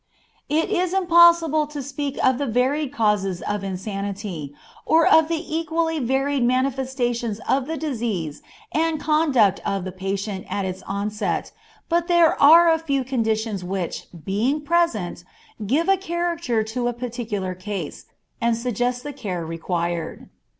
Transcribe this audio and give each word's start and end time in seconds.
It 0.49 0.71
is 0.71 0.95
impossible 0.95 1.67
to 1.67 1.83
speak 1.83 2.17
of 2.25 2.39
the 2.39 2.47
varied 2.47 2.91
causes 2.91 3.43
of 3.43 3.63
insanity, 3.63 4.51
or 4.83 5.05
of 5.05 5.27
the 5.27 5.37
equally 5.55 5.99
varied 5.99 6.41
manifestations 6.43 7.39
of 7.47 7.67
the 7.67 7.77
disease 7.77 8.41
and 8.71 8.99
conduct 8.99 9.59
of 9.63 9.83
the 9.83 9.91
patient 9.91 10.47
at 10.49 10.65
its 10.65 10.81
onset, 10.87 11.51
but 11.87 12.07
there 12.07 12.33
are 12.41 12.71
a 12.71 12.79
few 12.79 13.03
conditions 13.03 13.63
which, 13.63 14.07
being 14.25 14.61
present, 14.61 15.23
give 15.67 15.87
a 15.87 15.97
character 15.97 16.63
to 16.63 16.87
a 16.87 16.93
particular 16.93 17.53
case, 17.53 18.05
and 18.41 18.57
suggest 18.57 19.03
the 19.03 19.13
care 19.13 19.45
required. 19.45 20.29